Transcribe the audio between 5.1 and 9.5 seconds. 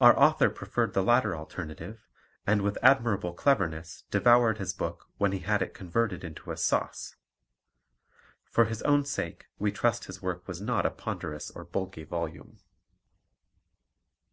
when he had converted it into a sauce. For his own sake